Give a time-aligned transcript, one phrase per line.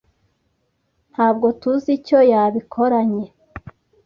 [1.11, 3.25] Ntabwo tuzi icyo yabikoranye.